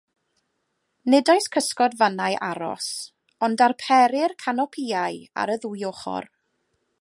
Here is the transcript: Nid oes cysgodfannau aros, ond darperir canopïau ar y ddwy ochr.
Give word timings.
Nid 1.13 1.29
oes 1.33 1.45
cysgodfannau 1.57 2.37
aros, 2.47 2.87
ond 3.49 3.61
darperir 3.63 4.35
canopïau 4.47 5.21
ar 5.45 5.53
y 5.59 5.61
ddwy 5.67 5.89
ochr. 5.93 6.31